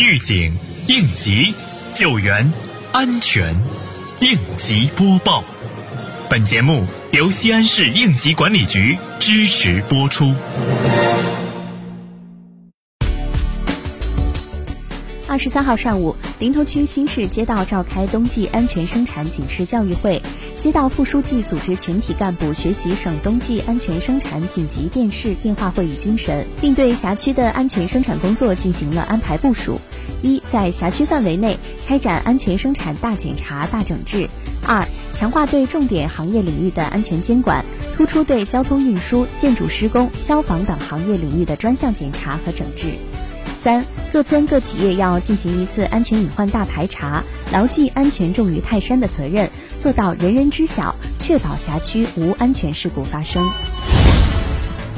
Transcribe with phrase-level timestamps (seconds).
[0.00, 0.50] 预警、
[0.86, 1.52] 应急、
[1.94, 2.50] 救援、
[2.90, 3.54] 安全，
[4.20, 5.44] 应急播报。
[6.26, 10.34] 本节目由西安市应急管理局支持播出。
[15.30, 20.20] 二十三号上午，临潼区新市街道召开冬季安全生产警示教育会，
[20.58, 29.78] 街道副书记组织全体干部学习省冬季安全生产紧急电视电话会议精神，并对辖区的安全生产工作进行了安排部署：
[30.20, 31.56] 一，在辖区范围内
[31.86, 34.26] 开展安全生产大检查、大整治；
[34.66, 34.84] 二，
[35.14, 37.64] 强化对重点行业领域的安全监管，
[37.96, 42.94] 突出对交通运输、建筑施工、消防等行业领域的专项检查和整治。
[43.60, 53.46] 三，各村各企业要进行一次安全隐患大排查，牢记安全重于泰山的责任，做到人人知晓，确保辖区无安全事故发生。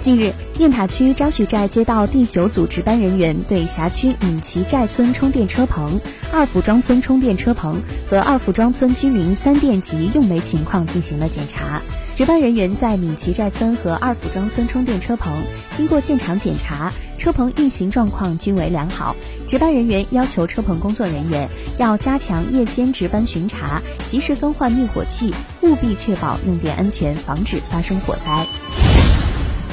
[0.00, 6.00] 近日，雁塔区张徐寨街道第九组值班人员对辖区闽齐寨村充电车棚、
[6.32, 11.80] 二府庄村充电车棚和二府庄村居民三电及用煤情况进行了检查。
[12.18, 15.32] 值班人员在闽齐寨村和二府庄村充电车棚
[15.76, 19.14] 经过现场检查，车棚运行状况均为良好。
[19.46, 28.44] 值班人员要求车棚工作人员要加强夜间值班巡查，及时更换灭火器，务必确保用电安全，防止发生火灾。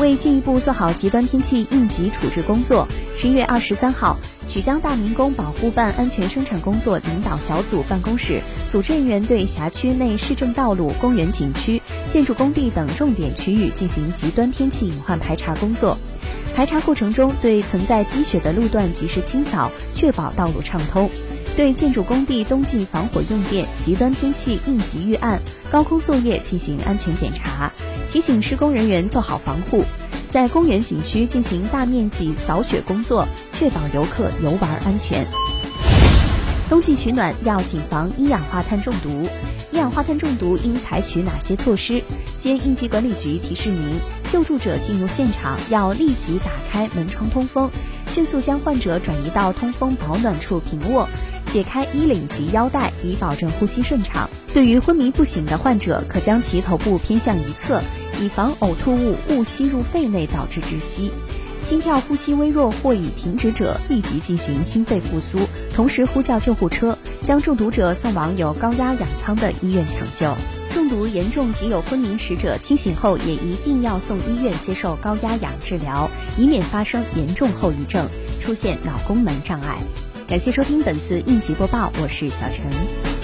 [0.00, 4.16] 为进一步做好极端天气应急处置工作，十一月二十三号，
[4.48, 11.80] 曲江大明宫保护办安全生产工作领导小组办公室组织人员对辖区内市政道路、公园景区、
[12.12, 15.96] 建筑工地等重点区域进行极端天气隐患排查工作。
[16.54, 21.08] 排查过程中，对存在积雪的路段及时清扫，确保道路畅通；
[21.56, 25.40] 对建筑工地冬季防火用电、极端天气应急预案、
[25.70, 27.72] 高空作业进行安全检查。
[28.12, 29.82] 提醒施工人员做好防护，
[30.28, 35.26] 在公园景区进行大面积扫雪工作，确保游客游玩安全。
[36.72, 39.28] 冬季取暖要谨防一氧化碳中毒，
[39.72, 42.02] 一氧化碳中毒应采取哪些措施？
[42.38, 44.00] 西安应急管理局提示您：
[44.32, 47.70] 救助者进入现场要立即打开门窗通风，
[48.10, 51.06] 迅速将患者转移到通风保暖处平卧。
[51.52, 54.30] 解开衣领及腰带，以保证呼吸顺畅。
[54.54, 57.82] 对于昏迷不醒的患者，可将其头部偏向一侧，
[58.18, 61.10] 以防呕吐物误吸入肺内导致窒息。
[61.62, 65.38] 心跳、呼吸微弱或已停止者，立即进行心肺复苏，
[65.74, 70.34] 同时呼叫救护车，将中毒者送往有高压氧舱的医院抢救。
[70.74, 78.08] 中毒严重及有昏迷史者，清醒后也一定要送医院接受高压氧治疗，以免发生严重后遗症，
[78.40, 79.78] 出现脑功能障碍。
[80.26, 83.21] 感谢收听本次应急播报，我是小陈。